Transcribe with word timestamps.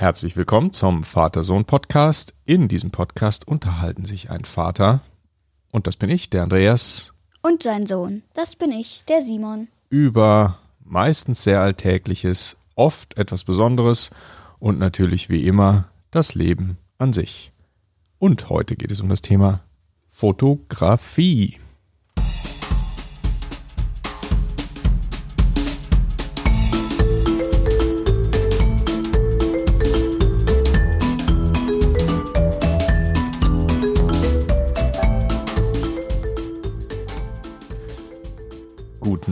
Herzlich 0.00 0.34
willkommen 0.34 0.72
zum 0.72 1.04
Vater-Sohn-Podcast. 1.04 2.32
In 2.46 2.68
diesem 2.68 2.90
Podcast 2.90 3.46
unterhalten 3.46 4.06
sich 4.06 4.30
ein 4.30 4.46
Vater, 4.46 5.02
und 5.72 5.86
das 5.86 5.96
bin 5.96 6.08
ich, 6.08 6.30
der 6.30 6.42
Andreas, 6.42 7.12
Und 7.42 7.64
sein 7.64 7.86
Sohn, 7.86 8.22
das 8.32 8.56
bin 8.56 8.72
ich, 8.72 9.04
der 9.08 9.20
Simon. 9.20 9.68
über 9.90 10.56
meistens 10.82 11.44
sehr 11.44 11.60
Alltägliches, 11.60 12.56
oft 12.76 13.18
etwas 13.18 13.44
Besonderes 13.44 14.10
und 14.58 14.78
natürlich 14.78 15.28
wie 15.28 15.46
immer 15.46 15.90
das 16.10 16.34
Leben 16.34 16.78
an 16.96 17.12
sich. 17.12 17.52
Und 18.18 18.48
heute 18.48 18.76
geht 18.76 18.90
es 18.90 19.02
um 19.02 19.10
das 19.10 19.20
Thema 19.20 19.60
Fotografie. 20.12 21.59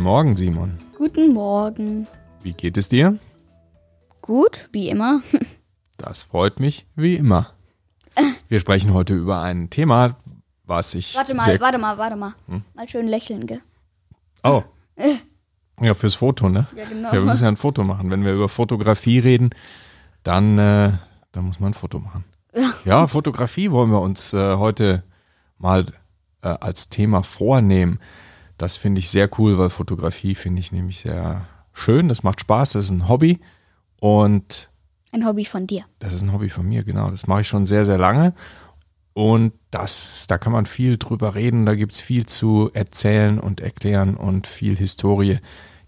Morgen, 0.09 0.39
Simon. 0.39 0.79
Guten 0.97 1.35
Morgen. 1.35 2.07
Wie 2.43 2.55
geht 2.55 2.79
es 2.79 2.89
dir? 2.89 3.19
Gut, 4.23 4.71
wie 4.73 4.89
immer. 4.89 5.21
Das 5.99 6.23
freut 6.23 6.61
mich, 6.61 6.87
wie 6.97 7.17
immer. 7.17 7.53
Wir 8.49 8.59
sprechen 8.61 8.95
heute 8.95 9.13
über 9.13 9.43
ein 9.43 9.69
Thema, 9.69 10.17
was 10.65 10.95
ich 10.95 11.15
Warte 11.15 11.35
mal, 11.35 11.61
warte 11.61 11.77
mal, 11.77 11.99
warte 11.99 12.17
mal. 12.17 12.33
Mal 12.75 12.89
schön 12.89 13.07
lächeln, 13.07 13.47
gell? 13.47 13.61
Oh. 14.43 14.63
Ja, 15.83 15.93
fürs 15.93 16.15
Foto, 16.15 16.49
ne? 16.49 16.69
Ja, 16.75 16.87
genau. 16.87 17.09
Ja, 17.09 17.13
wir 17.13 17.21
müssen 17.21 17.45
ja 17.45 17.51
ein 17.51 17.59
Foto 17.59 17.85
machen. 17.85 18.11
Wenn 18.11 18.25
wir 18.25 18.33
über 18.33 18.49
Fotografie 18.49 19.19
reden, 19.19 19.51
dann, 20.23 20.59
äh, 20.59 20.93
dann 21.33 21.45
muss 21.45 21.61
man 21.61 21.73
ein 21.73 21.75
Foto 21.75 21.99
machen. 21.99 22.25
Ja. 22.55 22.73
Ja, 22.87 23.07
Fotografie 23.09 23.71
wollen 23.73 23.91
wir 23.91 24.01
uns 24.01 24.33
äh, 24.33 24.57
heute 24.57 25.03
mal 25.59 25.85
äh, 26.41 26.49
als 26.49 26.89
Thema 26.89 27.23
vornehmen. 27.23 28.01
Das 28.59 28.77
finde 28.77 28.99
ich 28.99 29.09
sehr 29.11 29.31
cool, 29.39 29.59
weil 29.59 29.71
Fotografie 29.71 30.35
finde 30.35 30.61
ich 30.61 30.73
nämlich 30.73 30.99
sehr 31.01 31.47
schön. 31.73 32.09
Das 32.09 32.23
macht 32.23 32.41
Spaß, 32.41 32.73
das 32.73 32.87
ist 32.87 32.91
ein 32.91 33.09
Hobby. 33.09 33.41
Und 34.01 34.69
Ein 35.13 35.25
Hobby 35.27 35.45
von 35.45 35.67
dir. 35.67 35.85
das 36.01 36.13
ist 36.13 36.23
ein 36.23 36.33
Hobby 36.33 36.51
von 36.51 36.67
mir, 36.67 36.85
genau. 36.85 37.11
Das 37.11 37.27
mache 37.27 37.43
ich 37.43 37.49
schon 37.49 37.67
sehr, 37.67 37.85
sehr 37.85 37.99
lange. 37.99 38.35
Und 39.15 39.53
das, 39.71 40.27
da 40.29 40.39
kann 40.39 40.53
man 40.53 40.67
viel 40.67 40.97
drüber 40.97 41.35
reden, 41.35 41.67
da 41.67 41.75
gibt's 41.75 42.01
viel 42.01 42.27
zu 42.27 42.71
erzählen 42.73 43.41
und 43.41 43.61
erklären 43.61 44.17
und 44.17 44.47
viel 44.47 44.77
Historie. 44.77 45.39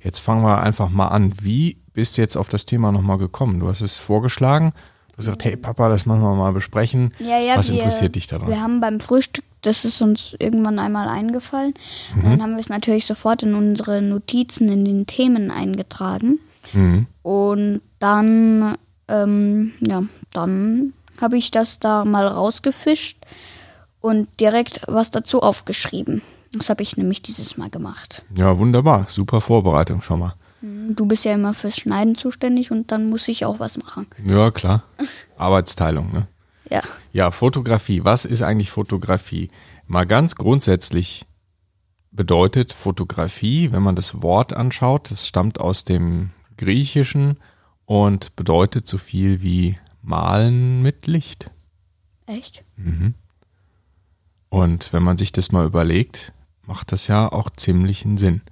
Jetzt 0.00 0.18
fangen 0.20 0.42
wir 0.42 0.60
einfach 0.62 0.88
mal 0.88 1.08
an. 1.08 1.34
Wie 1.40 1.80
bist 1.92 2.16
du 2.16 2.22
jetzt 2.22 2.36
auf 2.36 2.48
das 2.48 2.66
Thema 2.66 2.90
nochmal 2.90 3.18
gekommen? 3.18 3.60
Du 3.60 3.68
hast 3.68 3.82
es 3.82 3.98
vorgeschlagen. 3.98 4.72
Gesagt, 5.20 5.44
hey 5.44 5.56
Papa, 5.56 5.88
das 5.88 6.06
müssen 6.06 6.22
wir 6.22 6.34
mal 6.34 6.52
besprechen. 6.52 7.12
Ja, 7.18 7.38
ja, 7.38 7.56
Was 7.56 7.70
wir, 7.70 7.76
interessiert 7.76 8.16
dich 8.16 8.26
daran? 8.26 8.48
Wir 8.48 8.60
haben 8.60 8.80
beim 8.80 9.00
Frühstück, 9.00 9.44
das 9.62 9.84
ist 9.84 10.00
uns 10.00 10.34
irgendwann 10.38 10.78
einmal 10.78 11.08
eingefallen. 11.08 11.74
Mhm. 12.14 12.22
Dann 12.22 12.42
haben 12.42 12.52
wir 12.52 12.60
es 12.60 12.68
natürlich 12.68 13.06
sofort 13.06 13.42
in 13.42 13.54
unsere 13.54 14.02
Notizen 14.02 14.68
in 14.68 14.84
den 14.84 15.06
Themen 15.06 15.50
eingetragen. 15.50 16.38
Mhm. 16.72 17.06
Und 17.22 17.82
dann, 17.98 18.74
ähm, 19.08 19.72
ja, 19.80 20.02
dann 20.32 20.94
habe 21.20 21.36
ich 21.36 21.50
das 21.50 21.78
da 21.78 22.04
mal 22.04 22.26
rausgefischt 22.26 23.18
und 24.00 24.28
direkt 24.40 24.80
was 24.86 25.10
dazu 25.10 25.42
aufgeschrieben. 25.42 26.22
Das 26.52 26.68
habe 26.68 26.82
ich 26.82 26.96
nämlich 26.96 27.22
dieses 27.22 27.56
Mal 27.56 27.70
gemacht. 27.70 28.22
Ja, 28.34 28.58
wunderbar. 28.58 29.06
Super 29.08 29.40
Vorbereitung 29.40 30.02
schon 30.02 30.20
mal. 30.20 30.34
Du 30.62 31.06
bist 31.06 31.24
ja 31.24 31.32
immer 31.32 31.54
fürs 31.54 31.76
Schneiden 31.76 32.14
zuständig 32.14 32.70
und 32.70 32.92
dann 32.92 33.08
muss 33.08 33.28
ich 33.28 33.44
auch 33.44 33.60
was 33.60 33.78
machen. 33.78 34.06
Ja, 34.26 34.50
klar. 34.50 34.84
Arbeitsteilung, 35.38 36.12
ne? 36.12 36.28
Ja. 36.68 36.82
Ja, 37.12 37.30
Fotografie. 37.30 38.04
Was 38.04 38.24
ist 38.24 38.42
eigentlich 38.42 38.70
Fotografie? 38.70 39.50
Mal 39.86 40.06
ganz 40.06 40.36
grundsätzlich 40.36 41.26
bedeutet 42.10 42.72
Fotografie, 42.72 43.72
wenn 43.72 43.82
man 43.82 43.96
das 43.96 44.22
Wort 44.22 44.52
anschaut, 44.52 45.10
das 45.10 45.26
stammt 45.26 45.60
aus 45.60 45.84
dem 45.84 46.30
Griechischen 46.56 47.38
und 47.86 48.36
bedeutet 48.36 48.86
so 48.86 48.98
viel 48.98 49.42
wie 49.42 49.78
malen 50.02 50.82
mit 50.82 51.06
Licht. 51.06 51.50
Echt? 52.26 52.64
Und 54.48 54.92
wenn 54.92 55.02
man 55.02 55.18
sich 55.18 55.32
das 55.32 55.52
mal 55.52 55.66
überlegt, 55.66 56.32
macht 56.66 56.92
das 56.92 57.06
ja 57.06 57.30
auch 57.30 57.50
ziemlichen 57.50 58.18
Sinn. 58.18 58.42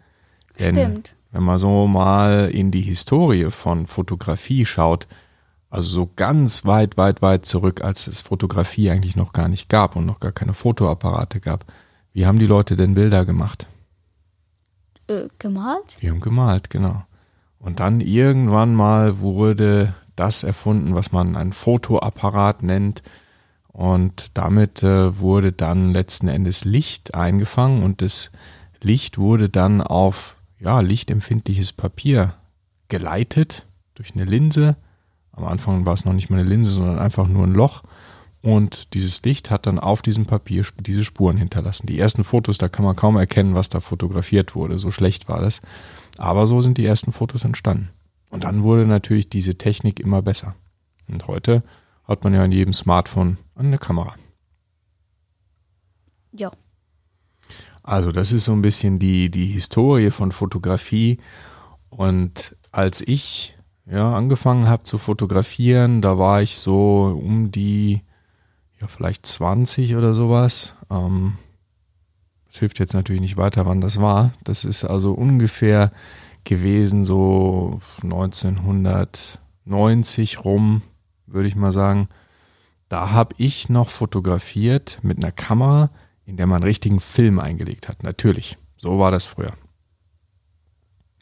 Denn 0.58 0.74
Stimmt. 0.74 1.14
Wenn 1.30 1.42
man 1.42 1.58
so 1.58 1.86
mal 1.86 2.50
in 2.50 2.70
die 2.70 2.82
Historie 2.82 3.50
von 3.50 3.86
Fotografie 3.86 4.64
schaut, 4.64 5.06
also 5.70 5.88
so 5.90 6.10
ganz 6.16 6.64
weit, 6.64 6.96
weit, 6.96 7.20
weit 7.20 7.44
zurück, 7.44 7.82
als 7.82 8.06
es 8.06 8.22
Fotografie 8.22 8.90
eigentlich 8.90 9.16
noch 9.16 9.32
gar 9.32 9.48
nicht 9.48 9.68
gab 9.68 9.96
und 9.96 10.06
noch 10.06 10.20
gar 10.20 10.32
keine 10.32 10.54
Fotoapparate 10.54 11.40
gab, 11.40 11.66
wie 12.12 12.26
haben 12.26 12.38
die 12.38 12.46
Leute 12.46 12.76
denn 12.76 12.94
Bilder 12.94 13.24
gemacht? 13.24 13.66
Äh, 15.08 15.28
gemalt? 15.38 15.96
Die 16.00 16.10
haben 16.10 16.20
gemalt, 16.20 16.70
genau. 16.70 17.04
Und 17.58 17.80
dann 17.80 18.00
irgendwann 18.00 18.74
mal 18.74 19.20
wurde 19.20 19.94
das 20.16 20.42
erfunden, 20.42 20.94
was 20.94 21.12
man 21.12 21.36
einen 21.36 21.52
Fotoapparat 21.52 22.62
nennt. 22.62 23.02
Und 23.68 24.30
damit 24.34 24.82
äh, 24.82 25.18
wurde 25.18 25.52
dann 25.52 25.92
letzten 25.92 26.28
Endes 26.28 26.64
Licht 26.64 27.14
eingefangen 27.14 27.82
und 27.82 28.02
das 28.02 28.30
Licht 28.80 29.18
wurde 29.18 29.48
dann 29.48 29.80
auf 29.80 30.37
ja, 30.60 30.80
lichtempfindliches 30.80 31.72
Papier 31.72 32.34
geleitet 32.88 33.66
durch 33.94 34.14
eine 34.14 34.24
Linse. 34.24 34.76
Am 35.32 35.44
Anfang 35.44 35.86
war 35.86 35.94
es 35.94 36.04
noch 36.04 36.12
nicht 36.12 36.30
mal 36.30 36.38
eine 36.40 36.48
Linse, 36.48 36.72
sondern 36.72 36.98
einfach 36.98 37.28
nur 37.28 37.46
ein 37.46 37.54
Loch. 37.54 37.82
Und 38.40 38.94
dieses 38.94 39.22
Licht 39.22 39.50
hat 39.50 39.66
dann 39.66 39.78
auf 39.78 40.00
diesem 40.02 40.26
Papier 40.26 40.64
diese 40.80 41.04
Spuren 41.04 41.36
hinterlassen. 41.36 41.86
Die 41.86 41.98
ersten 41.98 42.24
Fotos, 42.24 42.58
da 42.58 42.68
kann 42.68 42.84
man 42.84 42.96
kaum 42.96 43.16
erkennen, 43.16 43.54
was 43.54 43.68
da 43.68 43.80
fotografiert 43.80 44.54
wurde. 44.54 44.78
So 44.78 44.90
schlecht 44.90 45.28
war 45.28 45.40
das. 45.40 45.60
Aber 46.18 46.46
so 46.46 46.62
sind 46.62 46.78
die 46.78 46.86
ersten 46.86 47.12
Fotos 47.12 47.44
entstanden. 47.44 47.90
Und 48.30 48.44
dann 48.44 48.62
wurde 48.62 48.86
natürlich 48.86 49.28
diese 49.28 49.56
Technik 49.56 50.00
immer 50.00 50.22
besser. 50.22 50.54
Und 51.08 51.26
heute 51.26 51.62
hat 52.04 52.24
man 52.24 52.34
ja 52.34 52.44
in 52.44 52.52
jedem 52.52 52.72
Smartphone 52.72 53.38
eine 53.54 53.78
Kamera. 53.78 54.14
Ja. 56.32 56.52
Also 57.88 58.12
das 58.12 58.32
ist 58.32 58.44
so 58.44 58.52
ein 58.52 58.60
bisschen 58.60 58.98
die, 58.98 59.30
die 59.30 59.46
Historie 59.46 60.10
von 60.10 60.30
Fotografie. 60.30 61.16
Und 61.88 62.54
als 62.70 63.00
ich 63.00 63.56
ja, 63.90 64.14
angefangen 64.14 64.68
habe 64.68 64.82
zu 64.82 64.98
fotografieren, 64.98 66.02
da 66.02 66.18
war 66.18 66.42
ich 66.42 66.58
so 66.58 67.18
um 67.18 67.50
die, 67.50 68.02
ja, 68.78 68.88
vielleicht 68.88 69.24
20 69.24 69.96
oder 69.96 70.12
sowas. 70.12 70.74
Ähm, 70.90 71.38
das 72.48 72.58
hilft 72.58 72.78
jetzt 72.78 72.92
natürlich 72.92 73.22
nicht 73.22 73.38
weiter, 73.38 73.64
wann 73.64 73.80
das 73.80 73.98
war. 73.98 74.32
Das 74.44 74.66
ist 74.66 74.84
also 74.84 75.12
ungefähr 75.12 75.90
gewesen, 76.44 77.06
so 77.06 77.78
1990 78.02 80.44
rum, 80.44 80.82
würde 81.26 81.48
ich 81.48 81.56
mal 81.56 81.72
sagen. 81.72 82.10
Da 82.90 83.12
habe 83.12 83.34
ich 83.38 83.70
noch 83.70 83.88
fotografiert 83.88 84.98
mit 85.00 85.16
einer 85.16 85.32
Kamera, 85.32 85.88
in 86.28 86.36
der 86.36 86.46
man 86.46 86.56
einen 86.56 86.68
richtigen 86.68 87.00
Film 87.00 87.40
eingelegt 87.40 87.88
hat. 87.88 88.02
Natürlich. 88.02 88.58
So 88.76 88.98
war 88.98 89.10
das 89.10 89.24
früher. 89.24 89.54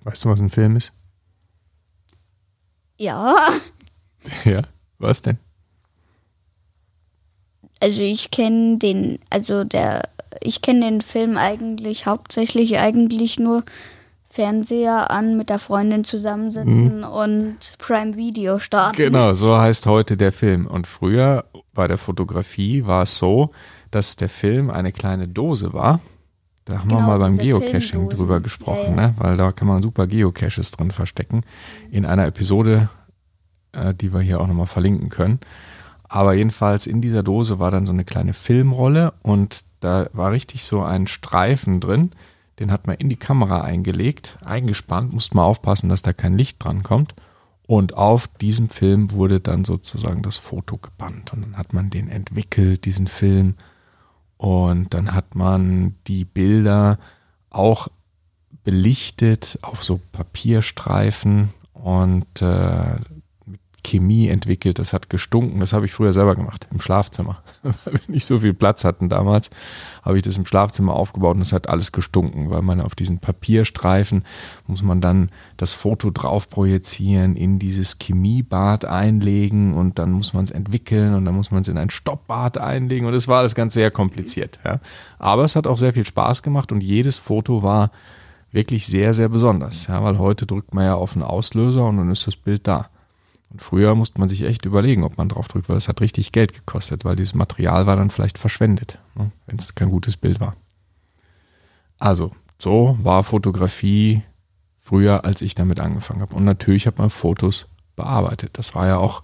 Weißt 0.03 0.25
du, 0.25 0.29
was 0.29 0.41
ein 0.41 0.51
Film 0.51 0.77
ist? 0.77 0.93
Ja. 2.99 3.37
Ja. 4.45 4.63
Was 4.99 5.23
denn? 5.23 5.39
Also 7.79 8.01
ich 8.01 8.33
kenne 8.33 8.79
den, 8.79 9.21
also 9.31 9.63
der, 9.63 10.09
ich 10.41 10.63
kenne 10.63 10.81
den 10.81 11.01
Film 11.01 11.37
eigentlich 11.37 12.07
hauptsächlich 12.07 12.81
eigentlich 12.81 13.39
nur 13.39 13.63
Fernseher 14.37 15.11
an, 15.11 15.39
mit 15.39 15.49
der 15.49 15.59
Freundin 15.59 16.05
zusammensitzen 16.05 17.05
und 17.05 17.57
Prime 17.79 18.17
Video 18.17 18.59
starten. 18.59 18.95
Genau, 18.95 19.33
so 19.33 19.57
heißt 19.57 19.87
heute 19.87 20.19
der 20.19 20.31
Film. 20.31 20.67
Und 20.67 20.87
früher 20.87 21.47
bei 21.73 21.89
der 21.89 21.97
Fotografie 21.97 22.85
war 22.85 23.05
es 23.05 23.17
so, 23.17 23.53
dass 23.91 24.17
der 24.17 24.29
Film 24.29 24.69
eine 24.69 24.93
kleine 24.93 25.27
Dose 25.27 25.73
war. 25.73 26.01
Da 26.67 26.81
haben 26.81 26.91
wir 26.91 26.97
Genau, 26.99 27.09
mal 27.09 27.19
beim 27.19 27.39
Geocaching 27.39 28.11
drüber 28.11 28.41
gesprochen, 28.41 28.97
Ja, 28.97 29.03
ja. 29.03 29.09
Ne? 29.09 29.15
weil 29.17 29.37
da 29.39 29.53
kann 29.53 29.69
man 29.69 29.81
super 29.81 30.07
Geocaches 30.07 30.71
drin 30.71 30.91
verstecken. 30.91 31.41
In 31.91 32.05
einer 32.05 32.27
Episode, 32.27 32.91
äh, 33.73 33.95
die 33.95 34.13
wir 34.13 34.21
hier 34.21 34.39
auch 34.43 34.49
nochmal 34.49 34.67
verlinken 34.67 35.09
können. 35.09 35.41
Aber 36.05 36.35
jedenfalls 36.35 36.87
in 36.87 37.01
dieser 37.01 37.23
Dose 37.23 37.59
war 37.59 37.71
dann 37.71 37.87
so 37.87 37.93
eine 37.93 38.05
kleine 38.05 38.35
Filmrolle 38.35 39.15
und 39.23 39.65
da 39.81 40.09
war 40.13 40.31
richtig 40.31 40.63
so 40.65 40.83
ein 40.83 41.07
Streifen 41.07 41.81
drin. 41.81 42.11
Den 42.59 42.73
hat 42.73 42.87
man 42.87 42.97
in 42.97 43.09
die 43.09 43.17
Kamera 43.17 43.61
eingelegt, 43.61 44.39
eingespannt, 44.45 45.13
musste 45.13 45.37
man 45.37 45.45
aufpassen, 45.45 45.89
dass 45.89 46.03
da 46.03 46.13
kein 46.13 46.39
Licht 46.39 46.63
dran 46.63 46.83
kommt. 46.83 47.15
Und 47.67 47.95
auf 47.95 48.29
diesem 48.29 48.69
Film 48.69 49.11
wurde 49.11 49.41
dann 49.41 49.65
sozusagen 49.65 50.23
das 50.23 50.37
Foto 50.37 50.79
gebannt. 50.79 51.33
Und 51.33 51.43
dann 51.43 51.57
hat 51.57 51.73
man 51.73 51.91
den 51.91 52.09
entwickelt, 52.09 52.85
diesen 52.85 53.09
Film. 53.09 53.55
Und 54.37 54.95
dann 54.95 55.15
hat 55.15 55.35
man 55.35 55.97
die 56.07 56.25
Bilder 56.25 56.99
auch 57.51 57.89
belichtet 58.63 59.59
auf 59.63 59.85
so 59.85 60.01
Papierstreifen 60.13 61.51
und 61.73 62.43
äh, 62.43 62.97
Chemie 63.87 64.29
entwickelt, 64.29 64.79
das 64.79 64.93
hat 64.93 65.09
gestunken, 65.09 65.61
das 65.61 65.73
habe 65.73 65.87
ich 65.87 65.93
früher 65.93 66.13
selber 66.13 66.35
gemacht, 66.35 66.67
im 66.73 66.81
Schlafzimmer. 66.81 67.43
weil 67.63 67.95
wir 67.95 68.01
nicht 68.09 68.27
so 68.27 68.41
viel 68.41 68.53
Platz 68.53 68.85
hatten 68.85 69.09
damals, 69.09 69.51
habe 70.03 70.17
ich 70.17 70.23
das 70.23 70.37
im 70.37 70.45
Schlafzimmer 70.45 70.95
aufgebaut 70.95 71.37
und 71.37 71.43
es 71.43 71.53
hat 71.53 71.69
alles 71.69 71.93
gestunken, 71.93 72.51
weil 72.51 72.63
man 72.63 72.81
auf 72.81 72.95
diesen 72.95 73.19
Papierstreifen 73.19 74.25
muss 74.67 74.83
man 74.83 75.01
dann 75.01 75.31
das 75.57 75.73
Foto 75.73 76.11
drauf 76.11 76.49
projizieren, 76.49 77.37
in 77.37 77.59
dieses 77.59 77.99
Chemiebad 77.99 78.85
einlegen 78.85 79.75
und 79.75 79.99
dann 79.99 80.13
muss 80.13 80.33
man 80.33 80.45
es 80.45 80.51
entwickeln 80.51 81.15
und 81.15 81.25
dann 81.25 81.35
muss 81.35 81.51
man 81.51 81.61
es 81.63 81.69
in 81.69 81.79
ein 81.79 81.91
Stoppbad 81.91 82.59
einlegen 82.59 83.07
und 83.07 83.15
es 83.15 83.29
war 83.29 83.39
alles 83.39 83.55
ganz 83.55 83.75
sehr 83.75 83.91
kompliziert. 83.91 84.59
Ja. 84.65 84.81
Aber 85.19 85.45
es 85.45 85.55
hat 85.55 85.67
auch 85.67 85.79
sehr 85.79 85.93
viel 85.93 86.07
Spaß 86.07 86.43
gemacht 86.43 86.73
und 86.73 86.83
jedes 86.83 87.19
Foto 87.19 87.63
war 87.63 87.91
wirklich 88.51 88.87
sehr, 88.87 89.15
sehr 89.15 89.29
besonders. 89.29 89.87
Ja, 89.87 90.03
weil 90.03 90.19
heute 90.19 90.47
drückt 90.47 90.75
man 90.75 90.85
ja 90.85 90.95
auf 90.95 91.15
einen 91.15 91.23
Auslöser 91.23 91.85
und 91.85 91.99
dann 91.99 92.11
ist 92.11 92.27
das 92.27 92.37
Bild 92.37 92.67
da. 92.67 92.89
Und 93.57 93.63
früher 93.63 93.95
musste 93.95 94.21
man 94.21 94.29
sich 94.29 94.43
echt 94.43 94.67
überlegen, 94.67 95.03
ob 95.03 95.17
man 95.17 95.31
drauf 95.31 95.49
drückt, 95.49 95.71
weil 95.71 95.79
es 95.79 95.89
hat 95.89 96.03
richtig 96.03 96.31
Geld 96.31 96.53
gekostet, 96.53 97.07
weil 97.07 97.17
dieses 97.17 97.35
Material 97.35 97.87
war 97.87 97.97
dann 97.97 98.11
vielleicht 98.11 98.37
verschwendet, 98.37 98.99
ne, 99.15 99.33
wenn 99.47 99.57
es 99.57 99.75
kein 99.75 99.89
gutes 99.89 100.19
Bild 100.19 100.41
war. 100.41 100.57
Also, 101.99 102.33
so 102.59 102.99
war 103.01 103.25
Fotografie 103.25 104.21
früher, 104.79 105.25
als 105.25 105.41
ich 105.41 105.55
damit 105.55 105.81
angefangen 105.81 106.21
habe. 106.21 106.35
Und 106.35 106.45
natürlich 106.45 106.87
hat 106.87 106.99
man 106.99 107.09
Fotos 107.09 107.67
bearbeitet. 107.97 108.59
Das 108.59 108.75
war 108.75 108.87
ja 108.87 108.99
auch 108.99 109.23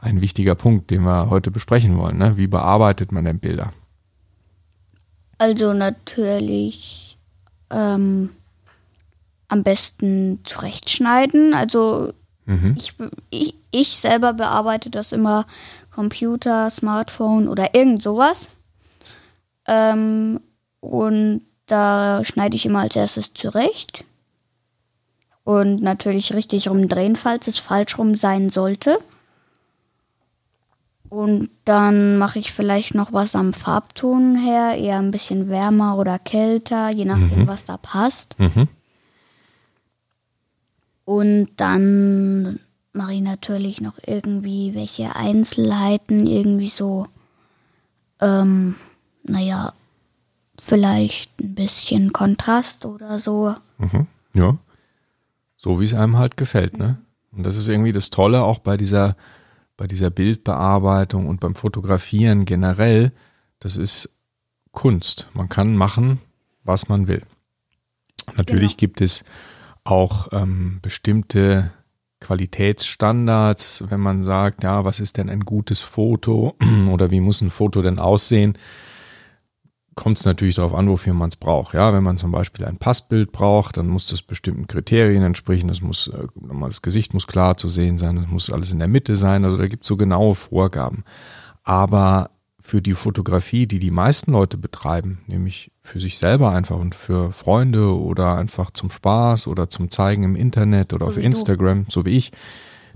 ein 0.00 0.20
wichtiger 0.20 0.56
Punkt, 0.56 0.90
den 0.90 1.02
wir 1.02 1.30
heute 1.30 1.52
besprechen 1.52 1.96
wollen. 1.96 2.18
Ne? 2.18 2.36
Wie 2.36 2.48
bearbeitet 2.48 3.12
man 3.12 3.26
denn 3.26 3.38
Bilder? 3.38 3.72
Also 5.38 5.72
natürlich 5.72 7.16
ähm, 7.70 8.30
am 9.46 9.62
besten 9.62 10.40
zurechtschneiden. 10.42 11.54
Also 11.54 12.12
mhm. 12.48 12.74
ich, 12.76 12.94
ich, 13.30 13.54
ich 13.70 13.96
selber 13.98 14.32
bearbeite 14.32 14.90
das 14.90 15.12
immer 15.12 15.46
Computer, 15.90 16.70
Smartphone 16.70 17.48
oder 17.48 17.74
irgend 17.74 18.02
sowas. 18.02 18.50
Ähm, 19.66 20.40
und 20.80 21.42
da 21.66 22.24
schneide 22.24 22.56
ich 22.56 22.66
immer 22.66 22.80
als 22.80 22.96
erstes 22.96 23.34
zurecht. 23.34 24.04
Und 25.44 25.82
natürlich 25.82 26.34
richtig 26.34 26.68
rumdrehen, 26.68 27.16
falls 27.16 27.46
es 27.46 27.58
falsch 27.58 27.96
rum 27.98 28.14
sein 28.14 28.50
sollte. 28.50 28.98
Und 31.08 31.48
dann 31.64 32.18
mache 32.18 32.38
ich 32.38 32.52
vielleicht 32.52 32.94
noch 32.94 33.12
was 33.12 33.34
am 33.34 33.54
Farbton 33.54 34.36
her, 34.36 34.76
eher 34.76 34.98
ein 34.98 35.10
bisschen 35.10 35.48
wärmer 35.48 35.96
oder 35.96 36.18
kälter, 36.18 36.90
je 36.90 37.06
nachdem, 37.06 37.40
mhm. 37.40 37.46
was 37.48 37.64
da 37.64 37.78
passt. 37.78 38.38
Mhm. 38.38 38.68
Und 41.08 41.48
dann 41.56 42.60
mache 42.92 43.14
ich 43.14 43.22
natürlich 43.22 43.80
noch 43.80 43.98
irgendwie 44.06 44.74
welche 44.74 45.16
Einzelheiten, 45.16 46.26
irgendwie 46.26 46.68
so, 46.68 47.06
ähm, 48.20 48.74
naja, 49.22 49.72
vielleicht 50.60 51.30
ein 51.40 51.54
bisschen 51.54 52.12
Kontrast 52.12 52.84
oder 52.84 53.20
so. 53.20 53.54
Mhm, 53.78 54.06
ja. 54.34 54.58
So 55.56 55.80
wie 55.80 55.86
es 55.86 55.94
einem 55.94 56.18
halt 56.18 56.36
gefällt, 56.36 56.76
ne? 56.76 56.98
Und 57.32 57.44
das 57.44 57.56
ist 57.56 57.68
irgendwie 57.68 57.92
das 57.92 58.10
Tolle 58.10 58.42
auch 58.42 58.58
bei 58.58 58.76
dieser, 58.76 59.16
bei 59.78 59.86
dieser 59.86 60.10
Bildbearbeitung 60.10 61.26
und 61.26 61.40
beim 61.40 61.54
Fotografieren 61.54 62.44
generell. 62.44 63.12
Das 63.60 63.78
ist 63.78 64.10
Kunst. 64.72 65.26
Man 65.32 65.48
kann 65.48 65.74
machen, 65.74 66.20
was 66.64 66.90
man 66.90 67.08
will. 67.08 67.22
Natürlich 68.36 68.72
genau. 68.72 68.80
gibt 68.80 69.00
es 69.00 69.24
auch 69.90 70.28
ähm, 70.32 70.78
bestimmte 70.82 71.72
Qualitätsstandards, 72.20 73.84
wenn 73.88 74.00
man 74.00 74.22
sagt, 74.22 74.64
ja, 74.64 74.84
was 74.84 75.00
ist 75.00 75.16
denn 75.16 75.30
ein 75.30 75.44
gutes 75.44 75.80
Foto 75.82 76.56
oder 76.90 77.10
wie 77.10 77.20
muss 77.20 77.40
ein 77.40 77.50
Foto 77.50 77.80
denn 77.80 77.98
aussehen, 77.98 78.58
kommt 79.94 80.18
es 80.18 80.24
natürlich 80.24 80.54
darauf 80.56 80.74
an, 80.74 80.88
wofür 80.88 81.14
man 81.14 81.28
es 81.28 81.36
braucht. 81.36 81.74
Ja, 81.74 81.92
wenn 81.92 82.04
man 82.04 82.18
zum 82.18 82.30
Beispiel 82.30 82.64
ein 82.64 82.76
Passbild 82.76 83.32
braucht, 83.32 83.76
dann 83.76 83.88
muss 83.88 84.06
das 84.06 84.22
bestimmten 84.22 84.68
Kriterien 84.68 85.24
entsprechen. 85.24 85.68
Das 85.68 85.80
muss, 85.80 86.08
äh, 86.08 86.26
das 86.60 86.82
Gesicht 86.82 87.14
muss 87.14 87.26
klar 87.26 87.56
zu 87.56 87.68
sehen 87.68 87.98
sein, 87.98 88.16
das 88.16 88.28
muss 88.28 88.52
alles 88.52 88.72
in 88.72 88.78
der 88.78 88.88
Mitte 88.88 89.16
sein. 89.16 89.44
Also 89.44 89.56
da 89.56 89.66
gibt 89.66 89.84
es 89.84 89.88
so 89.88 89.96
genaue 89.96 90.34
Vorgaben. 90.34 91.04
Aber 91.64 92.30
für 92.68 92.82
die 92.82 92.92
Fotografie, 92.92 93.66
die 93.66 93.78
die 93.78 93.90
meisten 93.90 94.32
Leute 94.32 94.58
betreiben, 94.58 95.22
nämlich 95.26 95.72
für 95.82 96.00
sich 96.00 96.18
selber 96.18 96.50
einfach 96.50 96.76
und 96.76 96.94
für 96.94 97.32
Freunde 97.32 97.98
oder 97.98 98.36
einfach 98.36 98.70
zum 98.72 98.90
Spaß 98.90 99.46
oder 99.46 99.70
zum 99.70 99.90
Zeigen 99.90 100.22
im 100.22 100.36
Internet 100.36 100.92
oder 100.92 101.06
so 101.06 101.12
auf 101.12 101.16
Instagram, 101.16 101.86
du. 101.86 101.90
so 101.90 102.04
wie 102.04 102.10
ich, 102.10 102.30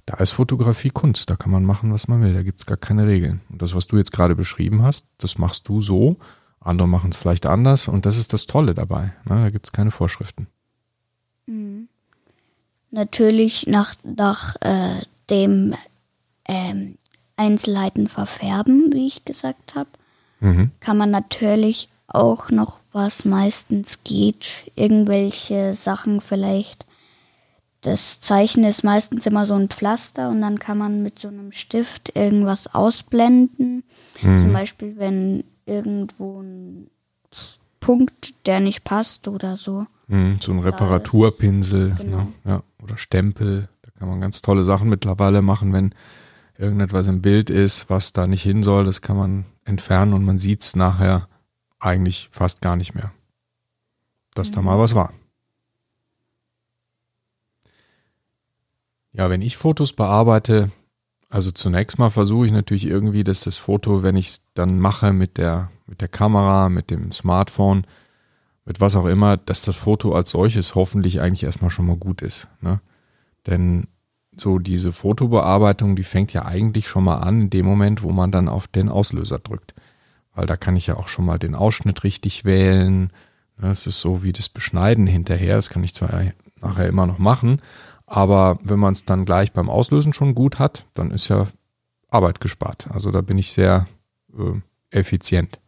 da 0.05 0.19
ist 0.19 0.33
Fotografie 0.33 0.91
Kunst. 0.91 1.31
Da 1.31 1.37
kann 1.37 1.51
man 1.51 1.65
machen, 1.65 1.91
was 1.91 2.07
man 2.07 2.21
will. 2.21 2.35
Da 2.35 2.43
gibt 2.43 2.61
es 2.61 2.67
gar 2.67 2.77
keine 2.77 3.07
Regeln. 3.07 3.41
Und 3.49 3.63
das, 3.63 3.75
was 3.75 3.87
du 3.87 3.97
jetzt 3.97 4.13
gerade 4.13 4.37
beschrieben 4.37 4.83
hast, 4.83 5.09
das 5.17 5.39
machst 5.39 5.67
du 5.69 5.81
so. 5.81 6.19
Andere 6.61 6.87
machen 6.87 7.09
es 7.09 7.17
vielleicht 7.17 7.47
anders. 7.47 7.89
Und 7.89 8.05
das 8.05 8.19
ist 8.19 8.35
das 8.35 8.45
Tolle 8.45 8.75
dabei. 8.75 9.15
Ne? 9.25 9.43
Da 9.43 9.49
gibt 9.49 9.69
es 9.69 9.73
keine 9.73 9.91
Vorschriften. 9.91 10.49
Mhm. 11.47 11.89
Natürlich 12.91 13.67
nach, 13.69 13.95
nach 14.05 14.57
äh, 14.61 15.01
dem 15.31 15.75
ähm, 16.47 16.99
Einzelheiten 17.37 18.09
verfärben, 18.09 18.93
wie 18.93 19.07
ich 19.07 19.25
gesagt 19.25 19.75
habe. 19.75 19.89
Mhm. 20.41 20.71
Kann 20.81 20.97
man 20.97 21.11
natürlich 21.11 21.89
auch 22.09 22.51
noch, 22.51 22.79
was 22.93 23.25
meistens 23.25 24.05
geht, 24.05 24.51
irgendwelche 24.75 25.75
Sachen 25.75 26.21
vielleicht. 26.21 26.85
Das 27.81 28.21
Zeichen 28.21 28.65
ist 28.65 28.85
meistens 28.85 29.27
immer 29.27 29.47
so 29.47 29.55
ein 29.55 29.69
Pflaster 29.69 30.29
und 30.29 30.41
dann 30.41 30.59
kann 30.59 30.79
man 30.79 31.03
mit 31.03 31.19
so 31.19 31.29
einem 31.29 31.53
Stift 31.53 32.15
irgendwas 32.15 32.73
ausblenden. 32.75 33.83
Mhm. 34.21 34.39
Zum 34.39 34.53
Beispiel, 34.53 34.95
wenn 34.99 35.45
irgendwo 35.67 36.41
ein 36.41 36.91
Punkt, 37.81 38.35
der 38.47 38.61
nicht 38.61 38.85
passt 38.85 39.27
oder 39.27 39.57
so. 39.57 39.87
Mhm, 40.07 40.37
so 40.41 40.53
ein 40.53 40.61
Reparaturpinsel 40.61 41.95
genau. 41.99 42.19
ne? 42.19 42.27
ja, 42.45 42.63
oder 42.83 42.97
Stempel. 42.99 43.69
Da 43.83 43.91
kann 43.99 44.09
man 44.09 44.21
ganz 44.21 44.43
tolle 44.43 44.63
Sachen 44.63 44.89
mittlerweile 44.89 45.43
machen, 45.43 45.73
wenn 45.73 45.95
irgendetwas 46.63 47.09
im 47.09 47.21
Bild 47.21 47.51
ist, 47.51 47.91
was 47.91 48.13
da 48.13 48.27
nicht 48.27 48.43
hin 48.43 48.63
soll, 48.63 48.85
das 48.85 49.03
kann 49.03 49.17
man 49.17 49.45
entfernen 49.65 50.15
und 50.15 50.25
man 50.25 50.39
sieht 50.39 50.63
es 50.63 50.77
nachher 50.77 51.29
eigentlich 51.81 52.29
fast 52.31 52.63
gar 52.63 52.77
nicht 52.77 52.95
mehr, 52.95 53.13
dass 54.35 54.51
mhm. 54.51 54.55
da 54.55 54.63
mal 54.63 54.79
was 54.79 54.95
war. 54.95 55.13
Ja, 59.13 59.29
wenn 59.29 59.43
ich 59.43 59.57
Fotos 59.57 59.93
bearbeite, 59.93 60.71
also 61.29 61.51
zunächst 61.51 61.99
mal 61.99 62.11
versuche 62.11 62.47
ich 62.47 62.53
natürlich 62.53 62.87
irgendwie, 62.87 63.25
dass 63.25 63.43
das 63.43 63.59
Foto, 63.59 64.03
wenn 64.03 64.17
ich 64.17 64.29
es 64.29 64.45
dann 64.55 64.79
mache 64.79 65.13
mit 65.13 65.39
der, 65.39 65.71
mit 65.87 66.01
der 66.01 66.09
Kamera, 66.09 66.69
mit 66.69 66.91
dem 66.91 67.11
Smartphone, 67.11 67.87
mit 68.65 68.81
was 68.81 68.95
auch 68.97 69.07
immer, 69.07 69.37
dass 69.37 69.63
das 69.63 69.75
Foto 69.75 70.15
als 70.15 70.31
solches 70.31 70.77
hoffentlich 70.77 71.21
eigentlich 71.21 71.43
erstmal 71.43 71.71
schon 71.71 71.87
mal 71.87 71.97
gut 71.97 72.23
ist. 72.23 72.49
Ne? 72.61 72.81
Denn 73.47 73.89
so 74.37 74.59
diese 74.59 74.93
Fotobearbeitung, 74.93 75.97
die 75.97 76.05
fängt 76.05 76.33
ja 76.33 76.45
eigentlich 76.45 76.89
schon 76.89 77.05
mal 77.05 77.19
an 77.19 77.43
in 77.43 77.51
dem 77.51 77.67
Moment, 77.67 78.03
wo 78.03 78.11
man 78.11 78.33
dann 78.33 78.49
auf 78.49 78.67
den 78.67 78.89
Auslöser 78.89 79.39
drückt. 79.39 79.75
Weil 80.35 80.47
da 80.47 80.57
kann 80.57 80.77
ich 80.77 80.87
ja 80.87 80.97
auch 80.97 81.09
schon 81.09 81.27
mal 81.27 81.39
den 81.39 81.55
Ausschnitt 81.55 82.05
richtig 82.05 82.45
wählen. 82.45 83.13
Das 83.59 83.87
ist 83.87 84.01
so 84.01 84.23
wie 84.23 84.33
das 84.33 84.49
Beschneiden 84.49 85.07
hinterher. 85.07 85.57
Das 85.57 85.69
kann 85.69 85.85
ich 85.85 85.95
zwar 85.95 86.33
nachher 86.61 86.89
immer 86.89 87.07
noch 87.07 87.19
machen, 87.19 87.59
aber 88.07 88.59
wenn 88.63 88.79
man 88.79 88.93
es 88.93 89.05
dann 89.05 89.25
gleich 89.25 89.53
beim 89.53 89.71
Auslösen 89.71 90.13
schon 90.13 90.35
gut 90.35 90.59
hat, 90.59 90.87
dann 90.95 91.11
ist 91.11 91.29
ja 91.29 91.47
Arbeit 92.11 92.41
gespart. 92.41 92.89
Also 92.91 93.11
da 93.11 93.21
bin 93.21 93.39
ich 93.39 93.53
sehr 93.53 93.87
äh, 94.37 94.61
effizient. 94.91 95.59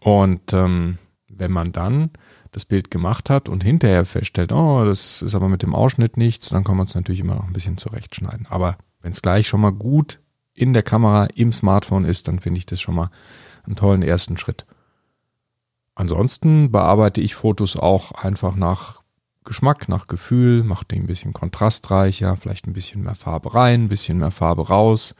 Und 0.00 0.52
ähm, 0.52 0.98
wenn 1.28 1.52
man 1.52 1.72
dann 1.72 2.10
das 2.52 2.64
Bild 2.64 2.90
gemacht 2.90 3.30
hat 3.30 3.48
und 3.48 3.62
hinterher 3.62 4.04
feststellt, 4.04 4.52
oh, 4.52 4.84
das 4.84 5.22
ist 5.22 5.34
aber 5.34 5.48
mit 5.48 5.62
dem 5.62 5.74
Ausschnitt 5.74 6.16
nichts, 6.16 6.48
dann 6.48 6.64
kann 6.64 6.76
man 6.76 6.86
es 6.86 6.94
natürlich 6.94 7.20
immer 7.20 7.34
noch 7.34 7.46
ein 7.46 7.52
bisschen 7.52 7.78
zurechtschneiden. 7.78 8.46
Aber 8.48 8.76
wenn 9.00 9.12
es 9.12 9.22
gleich 9.22 9.48
schon 9.48 9.60
mal 9.60 9.72
gut 9.72 10.20
in 10.54 10.72
der 10.72 10.82
Kamera, 10.82 11.26
im 11.34 11.52
Smartphone 11.52 12.04
ist, 12.04 12.28
dann 12.28 12.40
finde 12.40 12.58
ich 12.58 12.66
das 12.66 12.80
schon 12.80 12.94
mal 12.94 13.10
einen 13.64 13.76
tollen 13.76 14.02
ersten 14.02 14.36
Schritt. 14.36 14.66
Ansonsten 15.94 16.70
bearbeite 16.70 17.20
ich 17.20 17.34
Fotos 17.34 17.76
auch 17.76 18.12
einfach 18.12 18.54
nach 18.54 19.02
Geschmack, 19.44 19.88
nach 19.88 20.06
Gefühl, 20.06 20.62
mache 20.62 20.84
die 20.84 20.96
ein 20.96 21.06
bisschen 21.06 21.32
kontrastreicher, 21.32 22.36
vielleicht 22.36 22.66
ein 22.66 22.72
bisschen 22.72 23.02
mehr 23.02 23.14
Farbe 23.14 23.54
rein, 23.54 23.84
ein 23.84 23.88
bisschen 23.88 24.18
mehr 24.18 24.30
Farbe 24.30 24.68
raus. 24.68 25.14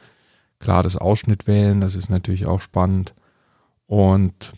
Klar, 0.59 0.83
das 0.83 0.97
Ausschnitt 0.97 1.47
wählen, 1.47 1.81
das 1.81 1.95
ist 1.95 2.09
natürlich 2.09 2.45
auch 2.45 2.61
spannend. 2.61 3.13
Und 3.87 4.53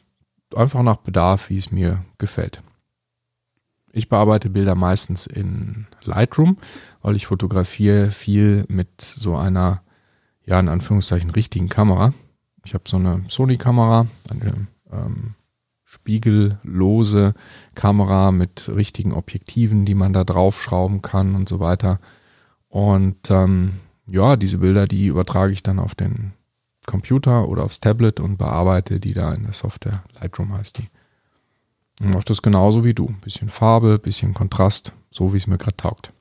einfach 0.55 0.83
nach 0.83 0.97
Bedarf, 0.97 1.49
wie 1.49 1.57
es 1.57 1.71
mir 1.71 2.03
gefällt. 2.17 2.61
Ich 3.93 4.07
bearbeite 4.07 4.49
Bilder 4.49 4.75
meistens 4.75 5.27
in 5.27 5.87
Lightroom, 6.03 6.57
weil 7.01 7.15
ich 7.15 7.27
fotografiere 7.27 8.11
viel 8.11 8.65
mit 8.69 9.01
so 9.01 9.35
einer, 9.35 9.81
ja, 10.45 10.59
in 10.59 10.69
Anführungszeichen 10.69 11.29
richtigen 11.29 11.67
Kamera. 11.67 12.13
Ich 12.63 12.73
habe 12.73 12.85
so 12.87 12.97
eine 12.97 13.23
Sony-Kamera, 13.27 14.07
eine 14.29 14.67
ähm, 14.91 15.35
spiegellose 15.83 17.33
Kamera 17.75 18.31
mit 18.31 18.69
richtigen 18.69 19.11
Objektiven, 19.11 19.85
die 19.85 19.95
man 19.95 20.13
da 20.13 20.23
draufschrauben 20.23 21.01
kann 21.01 21.35
und 21.35 21.49
so 21.49 21.59
weiter. 21.59 21.99
Und 22.69 23.29
ähm, 23.29 23.73
ja, 24.07 24.37
diese 24.37 24.59
Bilder, 24.59 24.87
die 24.87 25.07
übertrage 25.07 25.51
ich 25.51 25.63
dann 25.63 25.79
auf 25.79 25.95
den 25.95 26.31
Computer 26.85 27.47
oder 27.47 27.63
aufs 27.63 27.79
Tablet 27.79 28.19
und 28.19 28.37
bearbeite 28.37 28.99
die 28.99 29.13
da 29.13 29.33
in 29.33 29.43
der 29.43 29.53
Software. 29.53 30.03
Lightroom 30.19 30.53
heißt 30.53 30.79
die. 30.79 30.89
Und 32.01 32.13
mache 32.13 32.25
das 32.25 32.41
genauso 32.41 32.83
wie 32.83 32.93
du. 32.93 33.13
Bisschen 33.21 33.49
Farbe, 33.49 33.99
bisschen 33.99 34.33
Kontrast, 34.33 34.93
so 35.11 35.33
wie 35.33 35.37
es 35.37 35.47
mir 35.47 35.57
gerade 35.57 35.77
taugt. 35.77 36.13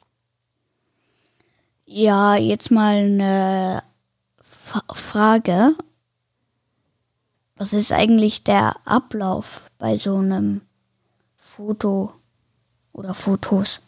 Ja, 1.86 2.36
jetzt 2.36 2.70
mal 2.70 2.96
eine 2.96 3.82
F 4.38 4.80
Frage. 4.92 5.74
Was 7.56 7.72
ist 7.72 7.92
eigentlich 7.92 8.44
der 8.44 8.76
Ablauf 8.84 9.62
bei 9.78 9.96
so 9.96 10.16
einem 10.16 10.60
Foto 11.36 12.12
oder 12.92 13.12
Fotos? 13.12 13.80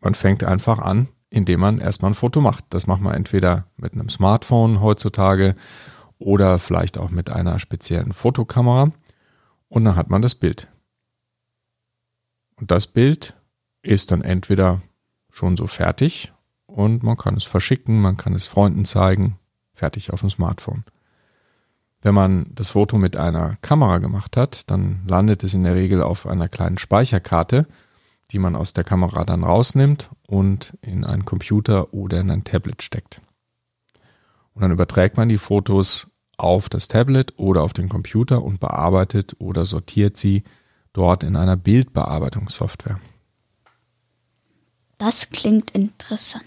Man 0.00 0.14
fängt 0.14 0.44
einfach 0.44 0.78
an, 0.78 1.08
indem 1.30 1.60
man 1.60 1.78
erstmal 1.78 2.10
ein 2.10 2.14
Foto 2.14 2.40
macht. 2.40 2.64
Das 2.70 2.86
macht 2.86 3.00
man 3.00 3.14
entweder 3.14 3.64
mit 3.76 3.94
einem 3.94 4.10
Smartphone 4.10 4.80
heutzutage 4.80 5.56
oder 6.20 6.58
vielleicht 6.58 6.98
auch 6.98 7.10
mit 7.10 7.30
einer 7.30 7.58
speziellen 7.58 8.12
Fotokamera 8.12 8.92
und 9.68 9.84
dann 9.84 9.96
hat 9.96 10.10
man 10.10 10.22
das 10.22 10.36
Bild. 10.36 10.68
Und 12.56 12.70
das 12.70 12.86
Bild 12.86 13.34
ist 13.82 14.10
dann 14.10 14.22
entweder 14.22 14.82
schon 15.30 15.56
so 15.56 15.66
fertig 15.66 16.32
und 16.66 17.02
man 17.02 17.16
kann 17.16 17.34
es 17.36 17.44
verschicken, 17.44 18.00
man 18.00 18.16
kann 18.16 18.34
es 18.34 18.46
Freunden 18.46 18.84
zeigen, 18.84 19.38
fertig 19.72 20.12
auf 20.12 20.20
dem 20.20 20.30
Smartphone. 20.30 20.84
Wenn 22.02 22.14
man 22.14 22.46
das 22.54 22.70
Foto 22.70 22.98
mit 22.98 23.16
einer 23.16 23.56
Kamera 23.62 23.98
gemacht 23.98 24.36
hat, 24.36 24.70
dann 24.70 25.02
landet 25.06 25.42
es 25.42 25.54
in 25.54 25.64
der 25.64 25.74
Regel 25.74 26.02
auf 26.02 26.26
einer 26.26 26.48
kleinen 26.48 26.78
Speicherkarte, 26.78 27.66
die 28.30 28.38
man 28.38 28.56
aus 28.56 28.72
der 28.72 28.84
Kamera 28.84 29.24
dann 29.24 29.44
rausnimmt 29.44 30.10
und 30.26 30.76
in 30.82 31.04
einen 31.04 31.24
Computer 31.24 31.92
oder 31.92 32.20
in 32.20 32.30
ein 32.30 32.44
Tablet 32.44 32.82
steckt. 32.82 33.20
Und 34.54 34.62
dann 34.62 34.72
überträgt 34.72 35.16
man 35.16 35.28
die 35.28 35.38
Fotos 35.38 36.09
auf 36.40 36.68
das 36.68 36.88
Tablet 36.88 37.34
oder 37.36 37.62
auf 37.62 37.72
den 37.72 37.88
Computer 37.88 38.42
und 38.42 38.60
bearbeitet 38.60 39.36
oder 39.38 39.66
sortiert 39.66 40.16
sie 40.16 40.42
dort 40.92 41.22
in 41.22 41.36
einer 41.36 41.56
Bildbearbeitungssoftware. 41.56 42.98
Das 44.98 45.30
klingt 45.30 45.70
interessant. 45.70 46.44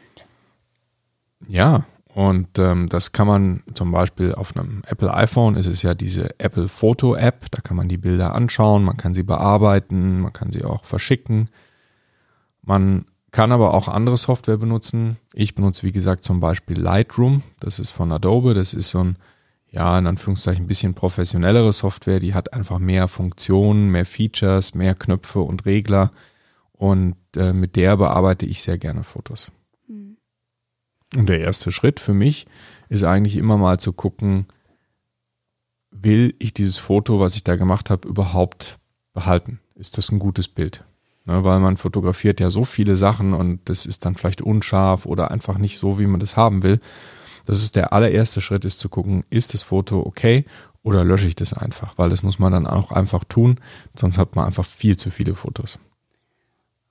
Ja, 1.48 1.86
und 2.14 2.60
ähm, 2.60 2.90
das 2.90 3.12
kann 3.12 3.28
man 3.28 3.64
zum 3.74 3.92
Beispiel 3.92 4.34
auf 4.36 4.56
einem 4.56 4.84
Apple 4.86 5.12
iPhone, 5.14 5.56
ist 5.56 5.66
es 5.66 5.82
ja 5.82 5.96
diese 5.96 6.40
Apple 6.40 6.68
Photo 6.68 7.16
App, 7.16 7.50
da 7.50 7.62
kann 7.62 7.76
man 7.76 7.88
die 7.88 7.98
Bilder 7.98 8.36
anschauen, 8.36 8.84
man 8.84 8.98
kann 8.98 9.16
sie 9.16 9.24
bearbeiten, 9.24 10.22
man 10.22 10.32
kann 10.32 10.52
sie 10.52 10.64
auch 10.64 10.86
verschicken. 10.86 11.50
Man 12.62 13.06
kann 13.32 13.52
aber 13.52 13.74
auch 13.74 13.88
andere 13.88 14.16
Software 14.16 14.58
benutzen. 14.58 15.18
Ich 15.34 15.56
benutze, 15.56 15.84
wie 15.84 15.92
gesagt, 15.92 16.24
zum 16.24 16.40
Beispiel 16.40 16.80
Lightroom. 16.80 17.42
Das 17.60 17.80
ist 17.80 17.90
von 17.90 18.12
Adobe. 18.12 18.54
Das 18.54 18.76
ist 18.76 18.92
so 18.92 19.00
ein, 19.00 19.18
ja, 19.74 19.98
in 19.98 20.06
Anführungszeichen 20.06 20.66
ein 20.66 20.68
bisschen 20.68 20.94
professionellere 20.94 21.74
Software. 21.74 22.20
Die 22.20 22.36
hat 22.36 22.54
einfach 22.54 22.78
mehr 22.78 23.08
Funktionen, 23.08 23.90
mehr 23.90 24.06
Features, 24.06 24.76
mehr 24.76 24.94
Knöpfe 24.94 25.40
und 25.40 25.66
Regler. 25.66 26.12
Und 26.74 27.16
äh, 27.36 27.54
mit 27.54 27.76
der 27.76 27.98
bearbeite 27.98 28.46
ich 28.46 28.62
sehr 28.62 28.78
gerne 28.78 29.04
Fotos. 29.04 29.52
Mhm. 29.88 30.18
Und 31.16 31.28
der 31.28 31.42
erste 31.42 31.72
Schritt 31.72 32.00
für 32.00 32.14
mich 32.14 32.46
ist 32.88 33.04
eigentlich 33.04 33.36
immer 33.36 33.58
mal 33.58 33.80
zu 33.80 33.94
gucken, 33.94 34.46
will 35.90 36.36
ich 36.38 36.54
dieses 36.54 36.78
Foto, 36.78 37.20
was 37.20 37.36
ich 37.36 37.44
da 37.44 37.56
gemacht 37.56 37.90
habe, 37.90 38.08
überhaupt 38.08 38.78
behalten? 39.14 39.60
Ist 39.74 39.98
das 39.98 40.12
ein 40.12 40.20
gutes 40.20 40.48
Bild? 40.48 40.84
Ne, 41.26 41.44
weil 41.44 41.60
man 41.60 41.78
fotografiert 41.78 42.40
ja 42.40 42.50
so 42.50 42.64
viele 42.64 42.96
Sachen 42.96 43.34
und 43.34 43.62
das 43.70 43.86
ist 43.86 44.06
dann 44.06 44.16
vielleicht 44.16 44.42
unscharf 44.42 45.06
oder 45.06 45.32
einfach 45.32 45.58
nicht 45.58 45.80
so, 45.80 45.98
wie 45.98 46.06
man 46.06 46.20
das 46.20 46.38
haben 46.38 46.62
will. 46.62 46.80
Das 47.46 47.62
ist 47.62 47.76
der 47.76 47.94
allererste 47.94 48.42
Schritt, 48.42 48.66
ist 48.66 48.80
zu 48.80 48.90
gucken, 48.90 49.24
ist 49.30 49.54
das 49.54 49.64
Foto 49.64 50.00
okay 50.06 50.46
oder 50.82 51.04
lösche 51.04 51.28
ich 51.28 51.36
das 51.36 51.54
einfach? 51.54 51.98
Weil 51.98 52.10
das 52.10 52.24
muss 52.24 52.40
man 52.40 52.52
dann 52.52 52.68
auch 52.68 52.92
einfach 52.92 53.24
tun, 53.24 53.60
sonst 53.96 54.18
hat 54.18 54.36
man 54.36 54.46
einfach 54.46 54.66
viel 54.66 54.98
zu 54.98 55.12
viele 55.12 55.36
Fotos. 55.36 55.80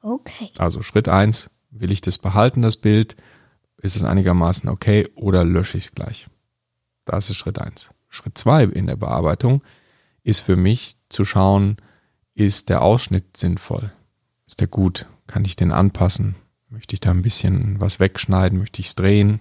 Okay. 0.03 0.51
Also 0.59 0.83
Schritt 0.83 1.09
eins, 1.09 1.51
will 1.71 1.93
ich 1.93 2.01
das 2.01 2.19
behalten, 2.19 2.63
das 2.63 2.77
Bild? 2.77 3.17
Ist 3.81 3.97
es 3.97 4.05
einigermaßen 4.05 4.69
okay 4.69 5.09
oder 5.15 5.45
lösche 5.45 5.77
ich 5.77 5.87
es 5.87 5.95
gleich? 5.95 6.29
Das 7.05 7.31
ist 7.31 7.37
Schritt 7.37 7.59
eins. 7.59 7.91
Schritt 8.09 8.37
zwei 8.37 8.65
in 8.65 8.87
der 8.87 8.97
Bearbeitung 8.97 9.63
ist 10.23 10.41
für 10.41 10.57
mich 10.57 10.97
zu 11.09 11.25
schauen, 11.25 11.77
ist 12.35 12.69
der 12.69 12.83
Ausschnitt 12.83 13.37
sinnvoll? 13.37 13.93
Ist 14.47 14.61
der 14.61 14.69
gut? 14.69 15.07
Kann 15.27 15.45
ich 15.45 15.57
den 15.57 15.73
anpassen? 15.73 16.37
Möchte 16.69 16.95
ich 16.95 17.01
da 17.01 17.11
ein 17.11 17.23
bisschen 17.23 17.81
was 17.81 18.01
wegschneiden? 18.01 18.59
Möchte 18.59 18.81
ich 18.81 18.89
es 18.89 18.95
drehen? 18.95 19.41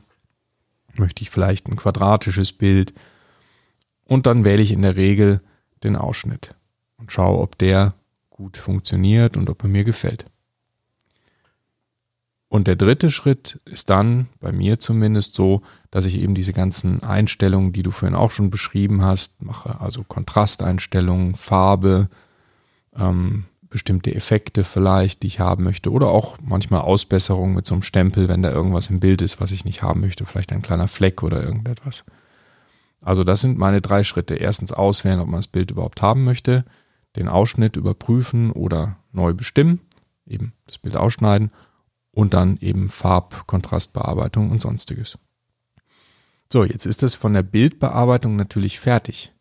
Möchte 0.95 1.23
ich 1.23 1.29
vielleicht 1.29 1.67
ein 1.67 1.75
quadratisches 1.75 2.51
Bild? 2.51 2.93
Und 4.05 4.25
dann 4.25 4.43
wähle 4.43 4.61
ich 4.61 4.71
in 4.71 4.81
der 4.81 4.95
Regel 4.95 5.41
den 5.83 5.95
Ausschnitt 5.95 6.55
und 6.97 7.11
schaue, 7.11 7.39
ob 7.39 7.57
der 7.57 7.93
gut 8.29 8.57
funktioniert 8.57 9.37
und 9.37 9.49
ob 9.49 9.63
er 9.63 9.69
mir 9.69 9.83
gefällt. 9.83 10.25
Und 12.51 12.67
der 12.67 12.75
dritte 12.75 13.09
Schritt 13.09 13.61
ist 13.63 13.89
dann 13.89 14.27
bei 14.41 14.51
mir 14.51 14.77
zumindest 14.77 15.35
so, 15.35 15.61
dass 15.89 16.03
ich 16.03 16.19
eben 16.19 16.35
diese 16.35 16.51
ganzen 16.51 17.01
Einstellungen, 17.01 17.71
die 17.71 17.81
du 17.81 17.91
vorhin 17.91 18.13
auch 18.13 18.31
schon 18.31 18.49
beschrieben 18.49 19.03
hast, 19.03 19.41
mache. 19.41 19.79
Also 19.79 20.03
Kontrasteinstellungen, 20.03 21.35
Farbe, 21.35 22.09
ähm, 22.93 23.45
bestimmte 23.71 24.13
Effekte 24.13 24.63
vielleicht, 24.63 25.23
die 25.23 25.27
ich 25.27 25.39
haben 25.39 25.63
möchte 25.63 25.91
oder 25.91 26.09
auch 26.09 26.37
manchmal 26.41 26.81
Ausbesserungen 26.81 27.55
mit 27.55 27.65
so 27.65 27.73
einem 27.73 27.81
Stempel, 27.81 28.29
wenn 28.29 28.43
da 28.43 28.51
irgendwas 28.51 28.89
im 28.91 28.99
Bild 28.99 29.21
ist, 29.23 29.41
was 29.41 29.51
ich 29.51 29.65
nicht 29.65 29.81
haben 29.81 30.01
möchte, 30.01 30.25
vielleicht 30.25 30.51
ein 30.51 30.61
kleiner 30.61 30.87
Fleck 30.87 31.23
oder 31.23 31.41
irgendetwas. 31.41 32.05
Also 33.01 33.23
das 33.23 33.41
sind 33.41 33.57
meine 33.57 33.81
drei 33.81 34.03
Schritte. 34.03 34.35
Erstens 34.35 34.73
auswählen, 34.73 35.19
ob 35.19 35.27
man 35.27 35.39
das 35.39 35.47
Bild 35.47 35.71
überhaupt 35.71 36.01
haben 36.01 36.23
möchte, 36.23 36.65
den 37.15 37.27
Ausschnitt 37.27 37.75
überprüfen 37.77 38.51
oder 38.51 38.97
neu 39.11 39.33
bestimmen, 39.33 39.79
eben 40.27 40.53
das 40.67 40.77
Bild 40.77 40.95
ausschneiden 40.95 41.51
und 42.11 42.33
dann 42.33 42.57
eben 42.57 42.89
Farb, 42.89 43.47
Kontrastbearbeitung 43.47 44.51
und 44.51 44.61
sonstiges. 44.61 45.17
So, 46.51 46.65
jetzt 46.65 46.85
ist 46.85 47.01
das 47.01 47.15
von 47.15 47.33
der 47.33 47.43
Bildbearbeitung 47.43 48.35
natürlich 48.35 48.79
fertig. 48.81 49.31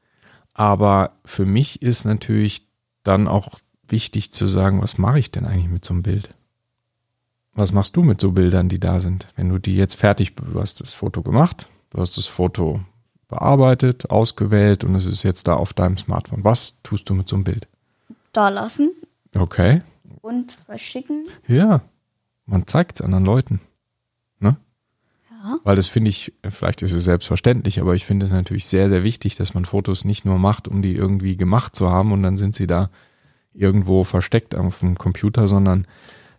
Aber 0.54 1.18
für 1.24 1.44
mich 1.44 1.82
ist 1.82 2.04
natürlich 2.04 2.68
dann 3.02 3.26
auch 3.26 3.58
wichtig 3.90 4.32
zu 4.32 4.46
sagen, 4.46 4.82
was 4.82 4.98
mache 4.98 5.18
ich 5.18 5.30
denn 5.30 5.44
eigentlich 5.44 5.70
mit 5.70 5.84
so 5.84 5.94
einem 5.94 6.02
Bild? 6.02 6.34
Was 7.52 7.72
machst 7.72 7.96
du 7.96 8.02
mit 8.02 8.20
so 8.20 8.32
Bildern, 8.32 8.68
die 8.68 8.78
da 8.78 9.00
sind? 9.00 9.26
Wenn 9.36 9.48
du 9.48 9.58
die 9.58 9.76
jetzt 9.76 9.94
fertig, 9.94 10.34
du 10.36 10.60
hast 10.60 10.80
das 10.80 10.92
Foto 10.92 11.22
gemacht, 11.22 11.68
du 11.90 12.00
hast 12.00 12.16
das 12.16 12.26
Foto 12.26 12.80
bearbeitet, 13.28 14.10
ausgewählt 14.10 14.84
und 14.84 14.94
es 14.94 15.06
ist 15.06 15.22
jetzt 15.22 15.48
da 15.48 15.54
auf 15.54 15.72
deinem 15.72 15.98
Smartphone. 15.98 16.44
Was 16.44 16.82
tust 16.82 17.08
du 17.08 17.14
mit 17.14 17.28
so 17.28 17.36
einem 17.36 17.44
Bild? 17.44 17.68
Da 18.32 18.48
lassen. 18.48 18.92
Okay. 19.34 19.82
Und 20.20 20.52
verschicken. 20.52 21.26
Ja, 21.46 21.82
man 22.46 22.66
zeigt 22.66 22.98
es 22.98 23.04
anderen 23.04 23.24
Leuten. 23.24 23.60
Ne? 24.40 24.56
Ja. 25.30 25.58
Weil 25.62 25.76
das 25.76 25.88
finde 25.88 26.10
ich, 26.10 26.34
vielleicht 26.48 26.82
ist 26.82 26.92
es 26.92 27.04
selbstverständlich, 27.04 27.80
aber 27.80 27.94
ich 27.94 28.04
finde 28.04 28.26
es 28.26 28.32
natürlich 28.32 28.66
sehr, 28.66 28.88
sehr 28.88 29.04
wichtig, 29.04 29.36
dass 29.36 29.54
man 29.54 29.64
Fotos 29.64 30.04
nicht 30.04 30.24
nur 30.24 30.38
macht, 30.38 30.68
um 30.68 30.82
die 30.82 30.94
irgendwie 30.94 31.36
gemacht 31.36 31.76
zu 31.76 31.88
haben 31.88 32.12
und 32.12 32.22
dann 32.22 32.36
sind 32.36 32.54
sie 32.54 32.66
da 32.66 32.90
irgendwo 33.52 34.04
versteckt 34.04 34.54
auf 34.54 34.80
dem 34.80 34.96
Computer, 34.96 35.48
sondern 35.48 35.86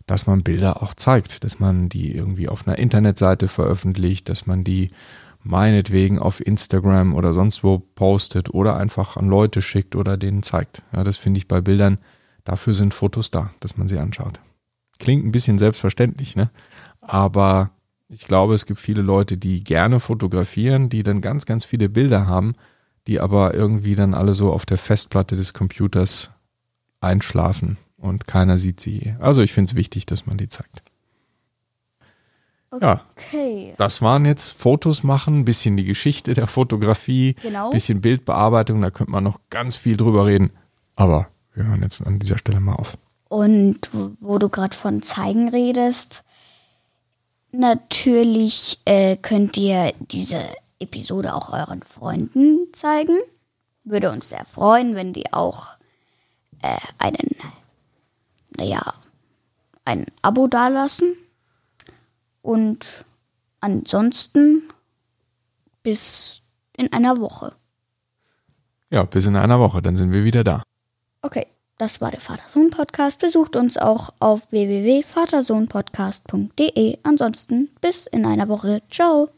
dass 0.06 0.26
man 0.26 0.42
Bilder 0.42 0.82
auch 0.82 0.94
zeigt, 0.94 1.44
dass 1.44 1.60
man 1.60 1.88
die 1.88 2.14
irgendwie 2.14 2.48
auf 2.48 2.66
einer 2.66 2.78
Internetseite 2.78 3.48
veröffentlicht, 3.48 4.28
dass 4.28 4.46
man 4.46 4.64
die 4.64 4.90
meinetwegen 5.42 6.18
auf 6.18 6.44
Instagram 6.44 7.14
oder 7.14 7.32
sonst 7.32 7.64
wo 7.64 7.78
postet 7.78 8.52
oder 8.54 8.76
einfach 8.76 9.16
an 9.16 9.28
Leute 9.28 9.62
schickt 9.62 9.96
oder 9.96 10.16
denen 10.16 10.42
zeigt. 10.42 10.82
Ja, 10.92 11.04
das 11.04 11.16
finde 11.16 11.38
ich 11.38 11.48
bei 11.48 11.60
Bildern, 11.60 11.98
dafür 12.44 12.74
sind 12.74 12.94
Fotos 12.94 13.30
da, 13.30 13.50
dass 13.60 13.76
man 13.76 13.88
sie 13.88 13.98
anschaut. 13.98 14.40
Klingt 14.98 15.24
ein 15.24 15.32
bisschen 15.32 15.58
selbstverständlich, 15.58 16.36
ne? 16.36 16.50
Aber 17.00 17.70
ich 18.08 18.26
glaube, 18.26 18.54
es 18.54 18.66
gibt 18.66 18.78
viele 18.78 19.02
Leute, 19.02 19.36
die 19.36 19.64
gerne 19.64 19.98
fotografieren, 19.98 20.88
die 20.88 21.02
dann 21.02 21.20
ganz, 21.20 21.46
ganz 21.46 21.64
viele 21.64 21.88
Bilder 21.88 22.26
haben, 22.26 22.54
die 23.06 23.18
aber 23.18 23.54
irgendwie 23.54 23.96
dann 23.96 24.14
alle 24.14 24.34
so 24.34 24.52
auf 24.52 24.64
der 24.64 24.78
Festplatte 24.78 25.34
des 25.34 25.54
Computers 25.54 26.30
einschlafen 27.02 27.76
und 27.98 28.26
keiner 28.26 28.58
sieht 28.58 28.80
sie. 28.80 29.14
Also 29.20 29.42
ich 29.42 29.52
finde 29.52 29.70
es 29.70 29.76
wichtig, 29.76 30.06
dass 30.06 30.26
man 30.26 30.36
die 30.38 30.48
zeigt. 30.48 30.82
Okay. 32.70 33.68
Ja, 33.70 33.74
das 33.76 34.00
waren 34.00 34.24
jetzt 34.24 34.52
Fotos 34.52 35.02
machen, 35.02 35.40
ein 35.40 35.44
bisschen 35.44 35.76
die 35.76 35.84
Geschichte 35.84 36.32
der 36.32 36.46
Fotografie, 36.46 37.34
Genau. 37.42 37.70
bisschen 37.70 38.00
Bildbearbeitung, 38.00 38.80
da 38.80 38.90
könnte 38.90 39.12
man 39.12 39.24
noch 39.24 39.38
ganz 39.50 39.76
viel 39.76 39.96
drüber 39.98 40.24
reden. 40.26 40.52
Aber 40.96 41.28
wir 41.54 41.64
hören 41.66 41.82
jetzt 41.82 42.00
an 42.06 42.18
dieser 42.18 42.38
Stelle 42.38 42.60
mal 42.60 42.74
auf. 42.74 42.96
Und 43.28 43.78
wo- 43.92 44.12
wo 44.20 44.38
du 44.38 44.48
gerade 44.48 44.74
von 44.76 45.02
zeigen 45.02 45.50
redest, 45.50 46.22
natürlich 47.50 48.80
äh, 48.86 49.16
könnt 49.16 49.56
ihr 49.58 49.92
diese 50.00 50.42
Episode 50.78 51.34
auch 51.34 51.52
euren 51.52 51.82
Freunden 51.82 52.68
zeigen. 52.72 53.18
Würde 53.84 54.10
uns 54.10 54.30
sehr 54.30 54.44
freuen, 54.46 54.94
wenn 54.94 55.12
die 55.12 55.32
auch 55.32 55.68
äh, 56.62 56.78
einen, 56.98 57.36
naja, 58.56 58.94
ein 59.84 60.06
Abo 60.22 60.48
dalassen. 60.48 61.14
Und 62.40 63.04
ansonsten 63.60 64.62
bis 65.82 66.40
in 66.76 66.92
einer 66.92 67.20
Woche. 67.20 67.54
Ja, 68.90 69.04
bis 69.04 69.26
in 69.26 69.36
einer 69.36 69.60
Woche, 69.60 69.82
dann 69.82 69.96
sind 69.96 70.12
wir 70.12 70.24
wieder 70.24 70.44
da. 70.44 70.62
Okay, 71.22 71.46
das 71.78 72.00
war 72.00 72.10
der 72.10 72.20
Vater-Sohn-Podcast. 72.20 73.20
Besucht 73.20 73.56
uns 73.56 73.78
auch 73.78 74.12
auf 74.20 74.50
www.vatersohnpodcast.de. 74.50 76.98
Ansonsten 77.02 77.70
bis 77.80 78.06
in 78.06 78.26
einer 78.26 78.48
Woche. 78.48 78.82
Ciao. 78.90 79.30